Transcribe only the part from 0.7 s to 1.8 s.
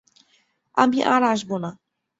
আমি আর আসবো না।